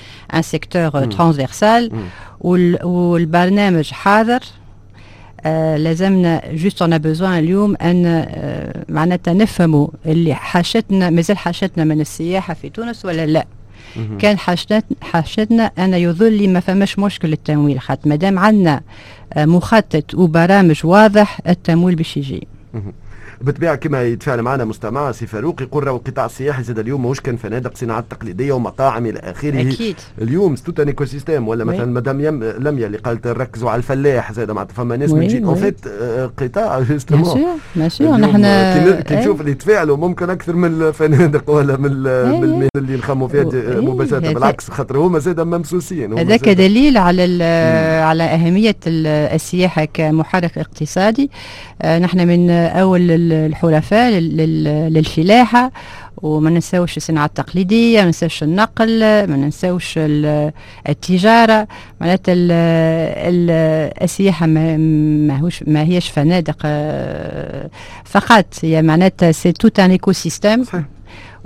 secteur 0.42 1.04
transversal 1.04 1.92
والبرنامج 2.40 3.90
حاضر. 3.90 4.40
آه 5.46 5.76
لازمنا 5.76 6.42
juste 6.52 6.82
on 6.82 6.98
besoin 6.98 7.38
اليوم 7.38 7.76
أن 7.76 8.06
آه 8.06 8.84
معناتها 8.88 9.34
نفهموا 9.34 9.88
اللي 10.06 10.34
حاجتنا 10.34 11.10
مازال 11.10 11.38
حاجتنا 11.38 11.84
من 11.84 12.00
السياحة 12.00 12.54
في 12.54 12.68
تونس 12.68 13.04
ولا 13.04 13.26
لا. 13.26 13.46
كان 14.18 14.38
حاجتنا 15.02 15.70
أنا 15.78 15.96
يظل 15.96 16.48
ما 16.52 16.60
فماش 16.60 16.98
مشكل 16.98 17.32
التمويل 17.32 17.80
خاطر 17.80 18.08
مادام 18.08 18.38
عندنا 18.38 18.80
مخطط 19.36 20.14
وبرامج 20.14 20.80
واضح 20.84 21.40
التمويل 21.48 21.94
باش 21.94 22.16
يجي. 22.16 22.46
بالطبيعه 23.40 23.74
كما 23.74 24.02
يتفاعل 24.02 24.42
معنا 24.42 24.64
مستمع 24.64 25.12
سي 25.12 25.26
فاروق 25.26 25.62
يقول 25.62 25.86
راهو 25.86 25.96
القطاع 25.96 26.26
السياحي 26.26 26.62
زاد 26.62 26.78
اليوم 26.78 27.02
ماهوش 27.02 27.20
كان 27.20 27.36
فنادق 27.36 27.76
صناعات 27.76 28.04
تقليدية 28.10 28.52
ومطاعم 28.52 29.06
إلى 29.06 29.18
آخره. 29.18 29.60
أكيد. 29.60 29.96
اليوم 30.22 30.56
c'est 30.56 30.80
tout 30.80 30.86
un 30.86 31.04
écosystème 31.04 31.48
ولا 31.48 31.64
مثلا 31.64 31.84
مدام 31.84 32.20
يم 32.20 32.44
لميا 32.44 32.86
اللي 32.86 32.98
قالت 32.98 33.26
ركزوا 33.26 33.70
على 33.70 33.78
الفلاح. 33.78 34.32
زاد 34.32 34.50
معناتها 34.50 34.74
فما 34.74 34.96
ناس 34.96 35.10
من 35.10 35.26
gère 35.26 35.44
en 35.44 35.54
fait 35.54 35.88
قطاع. 36.38 36.80
justement 36.80 37.40
ماشي. 37.76 38.04
نحن 38.04 38.42
كي 39.00 39.16
نشوف 39.16 39.40
اللي 39.40 39.50
يتفاعلوا 39.52 39.96
ممكن 39.96 40.30
أكثر 40.30 40.56
من 40.56 40.82
الفنادق 40.82 41.50
ولا 41.50 41.76
من 41.76 41.92
من 42.40 42.68
اللي 42.76 42.96
نخموا 42.96 43.28
فيها 43.28 43.44
مباشرة. 43.80 44.18
بالعكس 44.18 44.70
خاطر 44.70 44.98
هما 44.98 45.18
زاد 45.18 45.40
ممسوسين 45.40 46.18
هذاك 46.18 46.48
دليل 46.48 46.96
على 46.98 47.44
على 48.02 48.22
أهمية 48.22 48.76
السياحة 48.86 49.84
كمحرك 49.84 50.58
اقتصادي. 50.58 51.30
نحن 51.84 52.28
من 52.28 52.50
أول 52.50 53.25
الحلفاء 53.32 54.10
للفلاحة 54.90 55.72
وما 56.16 56.50
ننساوش 56.50 56.96
الصناعة 56.96 57.26
التقليدية 57.26 57.98
ما 58.00 58.04
ننساوش 58.06 58.42
النقل 58.42 59.00
ما 59.00 59.36
ننساوش 59.36 59.94
التجارة. 60.88 61.68
معناتها 62.00 62.34
السياحة 64.04 64.46
ما 64.46 64.76
ماهوش 65.26 65.62
ما 65.66 65.82
هيش 65.82 66.08
فنادق 66.08 66.66
فقط. 68.04 68.46
هي 68.62 68.82
معناتها 68.82 69.32
c'est 69.32 69.52
tout 69.52 69.80
un 69.80 69.90
écosystème 69.90 70.64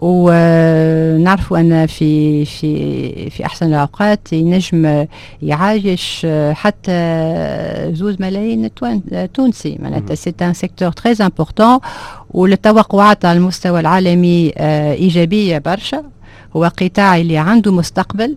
ونعرفوا 0.03 1.59
أن 1.59 1.87
في 1.87 2.45
في 2.45 3.31
في 3.31 3.47
أحسن 3.47 3.67
الأوقات 3.67 4.33
ينجم 4.33 5.07
يعايش 5.43 6.27
حتى 6.53 6.93
زوز 7.93 8.17
ملايين 8.21 8.71
تونسي. 9.35 9.79
معناتها 9.83 10.15
c'est 10.15 10.35
un 10.43 10.55
secteur 10.55 10.91
très 10.93 11.15
important 11.21 11.79
والتوقعات 12.31 13.25
على 13.25 13.39
المستوى 13.39 13.81
العالمي 13.81 14.53
إيجابية 14.93 15.59
برشا. 15.59 16.03
هو 16.57 16.65
قطاع 16.65 17.17
اللي 17.17 17.39
عنده 17.39 17.73
مستقبل 17.73 18.37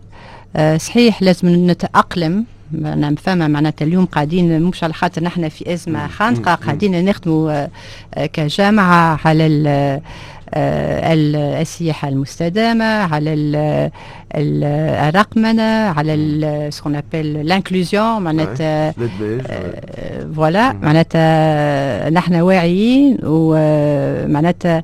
صحيح 0.78 1.22
لازم 1.22 1.72
نتأقلم. 1.72 2.46
أنا 2.86 3.16
فاهمه 3.16 3.48
معناتها 3.48 3.86
اليوم 3.86 4.06
قاعدين 4.06 4.62
مش 4.62 4.84
على 4.84 4.94
خاطر 4.94 5.24
نحن 5.24 5.50
في 5.50 5.74
أزمة 5.74 6.08
خانقة 6.08 6.56
قاعدين 6.56 7.06
نخدموا 7.06 7.68
كجامعة 8.34 9.20
على 9.26 10.02
السياحة 10.56 12.08
المستدامة 12.10 12.86
على 12.86 13.34
الرقمنة 14.36 15.64
على 15.64 16.68
ce 16.72 16.78
qu'on 16.78 16.96
appelle 16.96 17.48
l'inclusion 17.48 18.22
معناتها 18.22 18.94
voilà 20.36 20.74
معناتها 20.74 22.10
نحن 22.10 22.36
واعيين 22.36 23.18
ومعناتها 23.24 24.84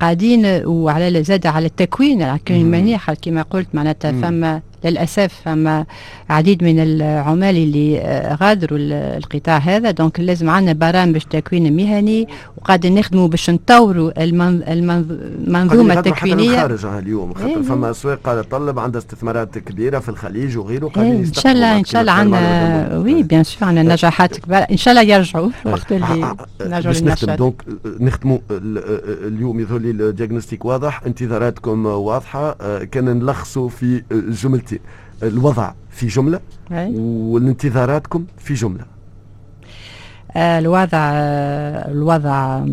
قاعدين 0.00 0.46
وعلى 0.66 1.22
زاد 1.24 1.46
على 1.46 1.66
التكوين 1.66 2.22
المنيح 2.50 3.12
كما 3.12 3.42
قلت 3.42 3.68
معناتها 3.74 4.12
فما 4.12 4.60
للأسف 4.84 5.32
فما 5.44 5.86
عديد 6.30 6.64
من 6.64 6.80
العمال 6.80 7.56
اللي 7.56 7.98
آه، 8.00 8.34
غادروا 8.34 8.78
القطاع 9.16 9.56
هذا 9.58 9.90
donc 9.90 10.20
لازم 10.20 10.50
عندنا 10.50 10.72
برامج 10.72 11.20
تكوين 11.30 11.76
مهني 11.76 12.28
وقاعدين 12.56 12.94
نخدموا 12.94 13.28
باش 13.28 13.50
نطوروا 13.50 14.22
المنظومة 14.24 15.94
التكوينية. 15.98 16.60
خارج 16.60 16.84
اليوم 16.86 17.34
خاطر 17.34 17.46
إيه 17.48 17.62
فما 17.62 17.90
أسواق 17.90 18.18
قاعدة 18.24 18.42
تطلب 18.42 18.78
عندها 18.78 19.00
استثمارات 19.00 19.58
كبيرة 19.58 19.98
في 19.98 20.08
الخليج 20.08 20.56
وغيره 20.58 20.88
قاعدين 20.88 21.12
إيه 21.12 21.20
إن 21.20 21.32
شاء 21.32 21.52
الله 21.52 21.78
إن 21.78 21.84
شاء 21.84 22.00
الله 22.00 22.12
عندنا 22.12 22.98
oui 22.98 23.22
bien 23.22 23.44
sûr 23.44 23.68
عندنا 23.68 23.92
نجاحات 23.94 24.36
كبيرة. 24.38 24.58
إن 24.58 24.76
شاء 24.76 24.92
الله 24.92 25.14
يرجعوا 25.14 25.48
وقت 25.64 25.92
اللي 25.92 26.34
نرجعوا 26.60 26.94
للنشاط 26.94 27.30
donc 27.30 27.62
نختموا 28.00 28.38
اليوم 28.50 29.60
يظهر 29.60 29.78
لي 29.78 30.12
الديagnostic 30.12 30.64
واضح 30.64 31.02
انتظاراتكم 31.06 31.86
واضحة 31.86 32.56
آه، 32.60 32.84
كان 32.84 33.04
نلخصوا 33.04 33.68
في 33.68 34.02
جملتين 34.42 34.67
الوضع 35.22 35.72
في 35.90 36.06
جملة 36.06 36.40
والانتظاراتكم 36.70 38.24
في 38.38 38.54
جملة. 38.54 38.84
آه، 40.36 40.58
الوضع 40.58 40.98
الوضع 41.90 42.64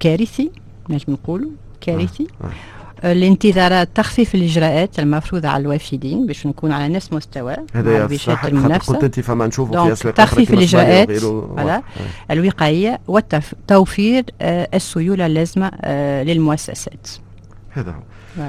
كارثي 0.00 0.50
نجم 0.90 1.12
نقولوا 1.12 1.50
كارثي. 1.80 2.26
آه. 2.44 2.46
آه. 2.46 3.12
الانتظارات 3.12 3.88
تخفيف 3.94 4.34
الإجراءات 4.34 4.98
المفروضه 4.98 5.48
على 5.48 5.60
الوافدين 5.60 6.26
باش 6.26 6.46
نكون 6.46 6.72
على 6.72 6.88
نفس 6.94 7.12
مستوى 7.12 7.56
هذا 7.74 8.16
صح 8.16 8.44
المنافسة. 8.44 8.92
قلت 8.92 9.04
أنت 9.04 9.20
فما 9.20 9.46
نشوفوا 9.46 9.86
في 9.86 9.92
أسواق 9.92 10.14
تخفيف 10.14 10.52
الإجراءات 10.52 11.10
على 11.58 11.82
الوقائيه 12.30 13.00
والتوفير 13.08 14.24
آه. 14.40 14.68
السيولة 14.74 15.26
اللازمة 15.26 15.70
للمؤسسات. 16.22 17.08
هذا 17.70 17.90
هو. 17.90 18.42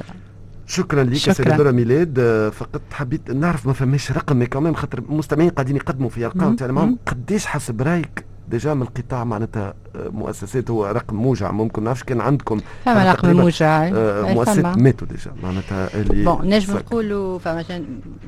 شكرا 0.73 1.03
لك 1.03 1.31
سيدة 1.31 1.57
دورة 1.57 1.71
ميلاد. 1.71 2.19
فقط 2.53 2.81
حبيت 2.91 3.31
نعرف 3.31 3.67
ما 3.67 3.73
فماش 3.73 4.11
رقم 4.11 4.37
mais 4.37 4.45
كمان 4.45 4.75
خاطر 4.75 4.99
المستمعين 4.99 5.49
قاعدين 5.49 5.75
يقدموا 5.75 6.09
في 6.09 6.25
أرقام 6.25 6.55
تاع 6.55 6.93
قديش 7.05 7.45
حسب 7.45 7.81
رأيك 7.81 8.25
déjà 8.49 8.73
من 8.73 8.81
القطاع 8.81 9.23
معناتها 9.23 9.73
آه، 9.95 10.09
مؤسسات 10.09 10.71
هو 10.71 10.85
رقم 10.85 11.15
موجع؟ 11.15 11.51
ممكن 11.51 11.83
نعرفش 11.83 12.03
كان 12.03 12.21
عندكم 12.21 12.59
فما 12.85 13.11
رقم 13.11 13.35
موجع 13.37 13.87
آه، 13.87 14.33
مؤسسات 14.33 14.77
ماتوا 14.77 15.07
déjà 15.07 15.31
معناتها 15.43 15.89
اللي 16.01 16.23
bon 16.23 16.49
نجم 16.49 16.73
نقولوا 16.73 17.39
فما 17.39 17.63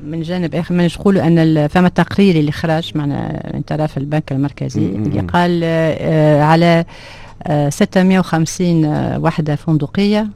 من 0.04 0.22
جانب 0.22 0.54
آخر 0.54 0.74
ما 0.74 0.86
نقولوا 0.86 1.26
أن 1.26 1.66
فما 1.66 1.88
تقرير 1.88 2.36
اللي 2.36 2.52
خرج 2.52 2.92
معنا 2.94 3.50
من 3.54 3.62
طرف 3.62 3.98
البنك 3.98 4.32
المركزي 4.32 4.86
اللي 4.86 5.20
قال 5.20 5.60
آه 5.64 6.42
على 6.42 6.84
آه 7.42 7.68
650 7.68 8.84
وحدة 9.16 9.56
فندقية. 9.56 10.28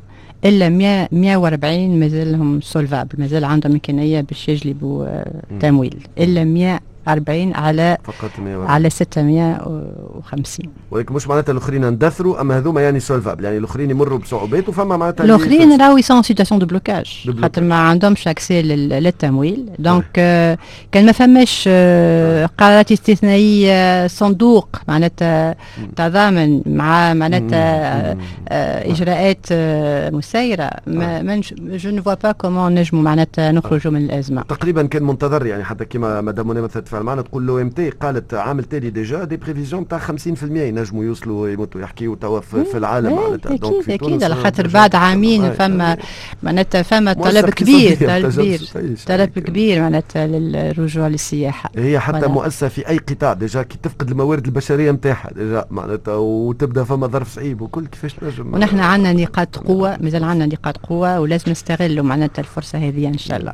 إلا 0.44 0.68
100 0.68 1.08
140 1.12 2.00
مازالهم 2.00 2.60
solvables 2.60 3.10
مازال 3.18 3.44
عندهم 3.44 3.72
امكانيه 3.72 4.20
باش 4.20 4.48
يجلبوا 4.48 5.06
آه 5.06 5.42
تمويل. 5.60 5.96
إلا 6.18 6.44
100 6.44 6.80
40 7.08 7.54
على 7.54 7.96
فقط 8.04 8.30
140. 8.38 8.70
على 8.70 8.90
650 8.90 10.66
ولكن 10.90 11.14
مش 11.14 11.28
معناتها 11.28 11.52
الأخرين 11.52 11.84
اندثروا 11.84 12.40
أما 12.40 12.58
هذوما 12.58 12.80
يعني 12.82 13.00
solvables 13.00 13.44
يعني 13.44 13.58
الأخرين 13.58 13.90
يمروا 13.90 14.18
بصعوبات 14.18 14.68
وفما 14.68 14.96
معناتها 14.96 15.24
الأخرين 15.24 15.80
راهو 15.80 15.96
ils 15.96 16.07
sont 16.07 16.22
en 16.22 16.29
situation 16.29 16.60
de 16.60 16.66
blocage 16.66 17.30
خاطر 17.42 17.62
ما 17.62 17.74
عندهمش 17.74 18.28
accès 18.28 18.62
للتمويل. 18.62 19.70
donc 19.78 20.04
آه 20.18 20.58
كان 20.92 21.06
ما 21.06 21.12
فماش 21.12 21.64
آه 21.68 22.46
قرارات 22.58 22.92
استثنائية 22.92 24.06
صندوق 24.06 24.68
معناتها 24.88 25.54
تضامن 25.96 26.62
مع 26.66 27.14
معناتها 27.14 28.16
آه 28.48 28.90
إجراءات 28.92 29.46
آه 29.52 30.10
مسيرة. 30.10 30.70
mais 30.86 31.40
je 31.62 31.90
ne 31.90 32.02
vois 32.02 32.14
pas 32.14 32.32
comment 32.32 32.74
نجموا 32.74 33.02
معناتها 33.02 33.52
نخرجوا 33.52 33.92
من 33.92 34.04
الأزمة. 34.04 34.42
تقريبا 34.42 34.86
كان 34.86 35.02
منتظر 35.02 35.46
يعني 35.46 35.64
حتى 35.64 35.84
كما 35.84 36.20
مدام 36.20 36.46
مثلا 36.46 36.82
معنا 36.94 37.22
تقول 37.22 37.46
l'OMT 37.46 37.90
قالت 37.90 38.34
عام 38.34 38.60
تالي 38.60 38.90
déjà 38.90 39.24
des 39.24 39.36
prévisions 39.36 39.88
تاع 39.88 39.98
50% 39.98 40.42
ينجموا 40.42 41.04
يوصلوا 41.04 41.48
يموتوا 41.48 41.80
يحكيوا 41.80 42.16
توا 42.16 42.40
في 42.40 42.78
العالم 42.78 43.14
معناتها. 43.14 43.56
donc 43.56 43.90
أكيد 43.90 44.02
أكيد 44.02 44.24
على 44.24 44.34
خاطر 44.34 44.68
بعد 44.68 44.94
عامين 44.94 45.52
فما 45.52 45.96
معناتها 46.42 46.82
فما 46.82 47.12
طلب 47.12 47.50
كبير 47.50 47.96
طلب 47.96 48.32
كبير 48.32 48.60
طلب 49.06 49.28
كبير 49.28 49.80
معناتها 49.80 50.26
للرجوع 50.26 51.08
للسياحة. 51.08 51.70
هي 51.76 51.98
حتى 51.98 52.26
مؤسسة 52.26 52.68
في 52.68 52.88
أي 52.88 52.98
قطاع 52.98 53.32
déjà 53.32 53.62
كي 53.62 53.78
تفقد 53.82 54.10
الموارد 54.10 54.46
البشرية 54.46 54.90
نتاعها 54.90 55.30
déjà 55.34 55.64
معناتها 55.70 56.14
وتبدأ 56.14 56.84
فما 56.84 57.06
ظرف 57.06 57.34
صعيب 57.34 57.60
وكل 57.60 57.86
كيفاش 57.86 58.16
نجم 58.22 58.54
ونحن 58.54 58.78
عندنا 58.78 59.12
نقاط 59.12 59.56
قوة 59.58 59.96
مازال 60.00 60.24
عندنا 60.24 60.46
نقاط 60.46 60.76
قوة 60.76 61.20
ولازم 61.20 61.50
نستغلوا 61.50 62.04
معناتها 62.04 62.40
الفرصة 62.40 62.78
هذه 62.78 63.08
إن 63.08 63.18
شاء 63.18 63.40
الله. 63.40 63.52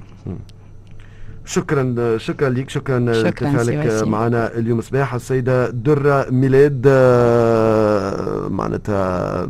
شكرا 1.47 2.19
شكرا 2.19 2.49
لك 2.49 2.71
شكرا 2.71 2.99
لتفاعلك 2.99 4.03
معنا 4.09 4.59
اليوم. 4.59 4.81
صباح 4.81 5.15
السيدة 5.15 5.71
درة 5.71 6.27
ميلاد 6.31 6.83
آه، 6.87 8.49
معناتها 8.49 9.47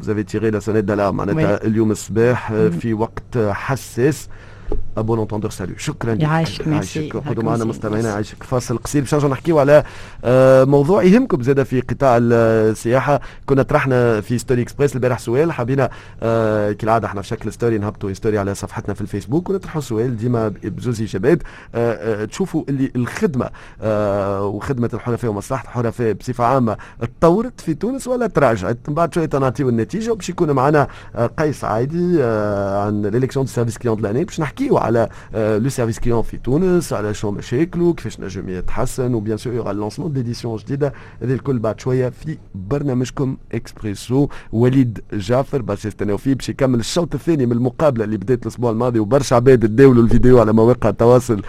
vous 0.00 0.08
avez 0.10 0.24
tiré 0.24 0.50
la 0.50 0.60
sonnette 0.60 0.86
d'alarme 0.86 1.14
معناتها 1.14 1.64
اليوم 1.64 1.94
صباح 1.94 2.52
في 2.52 2.94
وقت 2.94 3.38
حساس. 3.38 4.28
à 4.98 5.04
bon 5.04 5.20
entendeur 5.20 5.50
salut. 5.50 5.74
شكرا 5.76 6.14
لك 6.14 6.22
يعيشك 6.22 6.66
يعيشك 6.66 7.22
خذوا 7.28 7.44
معنا 7.44 7.64
مستمعينا 7.64 8.08
يعيشك 8.08 8.42
فاصل 8.42 8.78
قصير. 8.78 9.02
باش 9.02 9.14
نرجعوا 9.14 9.32
نحكيو 9.32 9.58
على 9.58 9.84
آه، 10.24 10.64
موضوع 10.64 11.02
يهمكم 11.02 11.42
زاده 11.42 11.64
في 11.64 11.80
قطاع 11.80 12.18
السياحة. 12.20 13.20
كنا 13.46 13.62
طرحنا 13.62 14.20
في 14.20 14.38
story 14.38 14.62
Express 14.62 14.94
البارح 14.94 15.18
سؤال 15.18 15.52
حبينا 15.52 15.90
آه 16.22 16.72
كالعادة 16.72 17.06
إحنا 17.06 17.22
في 17.22 17.28
شكل 17.28 17.52
story 17.52 17.78
نهبطوا 17.78 18.12
story 18.12 18.38
على 18.38 18.54
صفحتنا 18.54 18.94
في 18.94 19.00
الفيسبوك. 19.00 19.50
ونطرحوا 19.50 19.80
سؤال 19.80 20.16
ديما 20.16 20.48
بزوز 20.64 21.02
اجابات 21.02 21.38
آه 21.74 22.22
آه 22.22 22.24
تشوفوا 22.24 22.64
اللي 22.68 22.92
الخدمة 22.96 23.50
آه 23.82 24.44
وخدمة 24.46 24.90
الحرفاء 24.94 25.30
ومصلحة 25.30 25.64
الحرفاء 25.64 26.12
بصفة 26.12 26.44
عامة 26.44 26.76
تطورت 27.20 27.60
في 27.60 27.74
تونس 27.74 28.06
ولا 28.08 28.26
تراجعت؟ 28.26 28.78
من 28.88 28.94
بعد 28.94 29.14
شوية 29.14 29.30
نعطيو 29.34 29.68
النتيجة. 29.68 30.10
وباش 30.10 30.28
يكون 30.28 30.50
معنا 30.50 30.88
آه 31.16 31.26
قيس 31.26 31.64
عايدي 31.64 32.16
آه 32.22 32.84
عن 32.86 33.02
l'élection 33.02 33.44
du 33.44 33.52
service 33.52 33.78
client 33.78 33.96
de 33.96 34.02
l'année 34.02 34.24
باش 34.24 34.40
نحكيو 34.40 34.78
على 34.88 35.08
le 35.34 35.68
service 35.68 35.98
client 35.98 36.22
في 36.22 36.36
تونس 36.36 36.92
على 36.92 37.14
شو 37.14 37.30
مشاكله 37.30 37.94
كيفاش 37.94 38.20
نجم 38.20 38.48
يتحسن 38.48 39.14
وبيان 39.14 39.36
سور 39.36 39.52
يورا 39.52 39.70
اللونسمون 39.70 40.12
ديديسيون 40.12 40.56
جديدة. 40.56 40.92
هذه 41.22 41.32
الكل 41.32 41.58
بعد 41.58 41.80
شوية 41.80 42.08
في 42.08 42.38
برنامجكم 42.54 43.36
اكسبريسو 43.52 44.28
وليد 44.52 45.00
جعفر 45.12 45.62
باش 45.62 45.84
يستناو 45.84 46.16
فيه 46.16 46.34
باش 46.34 46.48
يكمل 46.48 46.78
الشوط 46.78 47.14
الثاني 47.14 47.46
من 47.46 47.52
المقابلة 47.52 48.04
اللي 48.04 48.16
بدات 48.16 48.42
الأسبوع 48.42 48.70
الماضي 48.70 48.98
وبرشا 48.98 49.36
عباد 49.36 49.60
تداولوا 49.60 50.02
الفيديو 50.02 50.40
على 50.40 50.52
مواقع 50.52 50.88
التواصل. 50.88 51.42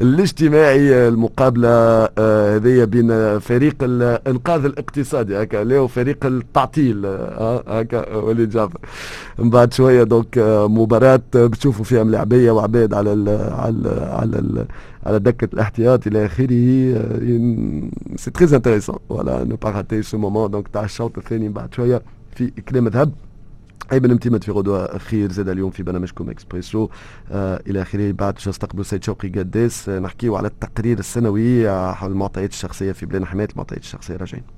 الاجتماعي 0.00 1.08
المقابله 1.08 2.04
هذه 2.56 2.84
بين 2.84 3.38
فريق 3.38 3.76
الإنقاذ 3.82 4.64
الاقتصادي 4.64 5.42
هكا 5.42 5.78
وفريق 5.78 6.26
التعطيل 6.26 7.06
هكا 7.68 8.14
وليد 8.16 8.50
جعفر 8.50 8.78
من 9.38 9.50
بعد 9.50 9.72
شوية 9.72 10.02
donc 10.02 10.38
مباراة 10.68 11.20
بتشوفوا 11.34 11.84
فيها 11.84 12.04
ملاعبيه 12.04 12.50
وعباد 12.50 12.94
على 12.94 13.12
ال 13.12 13.28
على 13.52 13.70
ال 13.70 13.86
على 14.10 14.38
ال 14.38 14.66
على 15.06 15.18
دكة 15.18 15.48
الاحتياط 15.54 16.06
إلى 16.06 16.26
آخره 16.26 16.48
c'est 18.16 18.30
très 18.30 18.56
intéressant 18.56 18.96
voilà 19.08 19.44
ne 19.44 19.56
pas 19.56 19.70
rater 19.70 20.02
ce 20.02 20.18
moment 20.18 20.50
donc 20.50 20.68
تاع 20.68 20.84
الشوط 20.84 21.18
الثاني 21.18 21.48
بعد 21.48 21.74
شوية 21.74 22.02
في 22.34 22.50
كلام 22.68 22.88
ذهب 22.88 23.12
et 23.92 24.00
bien 24.00 24.07
en 24.07 24.10
même 24.10 24.25
temps 24.25 24.44
في 24.44 24.50
غدوة 24.50 24.98
خير 24.98 25.32
زاد 25.32 25.48
اليوم 25.48 25.70
في 25.70 25.82
برنامجكم 25.82 26.30
إكسبريسو. 26.30 26.88
آه 27.30 27.62
إلى 27.66 27.82
آخره 27.82 28.12
بعد 28.12 28.34
باش 28.34 28.48
نستقبلوا 28.48 28.84
شوقي 29.02 29.28
قداس 29.28 29.88
آه 29.88 29.98
نحكيو 29.98 30.36
على 30.36 30.48
التقرير 30.48 30.98
السنوي 30.98 31.70
حول 31.94 32.10
المعطيات 32.10 32.50
الشخصية 32.50 32.92
في 32.92 33.06
plan 33.06 33.26
حماية 33.26 33.48
المعطيات 33.52 33.80
الشخصية. 33.80 34.16
راجعين. 34.16 34.56